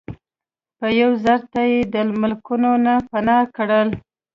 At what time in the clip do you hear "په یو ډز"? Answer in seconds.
0.77-1.41